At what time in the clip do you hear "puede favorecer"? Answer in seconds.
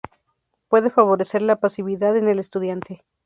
0.67-1.43